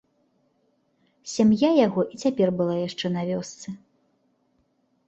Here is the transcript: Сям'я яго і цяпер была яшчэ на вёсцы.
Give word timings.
Сям'я 1.33 1.69
яго 1.85 2.01
і 2.17 2.21
цяпер 2.25 2.47
была 2.63 2.75
яшчэ 2.87 3.07
на 3.19 3.31
вёсцы. 3.33 3.67